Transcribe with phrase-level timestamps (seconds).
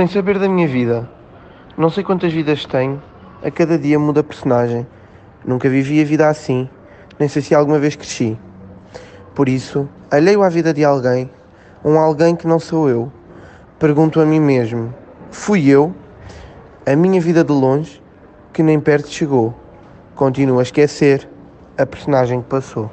[0.00, 1.06] sem saber da minha vida.
[1.76, 3.02] Não sei quantas vidas tenho,
[3.44, 4.86] a cada dia muda a personagem.
[5.44, 6.70] Nunca vivi a vida assim,
[7.18, 8.38] nem sei se alguma vez cresci.
[9.34, 11.28] Por isso, alheio à vida de alguém,
[11.84, 13.12] um alguém que não sou eu,
[13.78, 14.94] pergunto a mim mesmo:
[15.30, 15.94] fui eu?
[16.86, 18.02] A minha vida de longe,
[18.54, 19.54] que nem perto chegou.
[20.14, 21.28] Continuo a esquecer
[21.76, 22.90] a personagem que passou.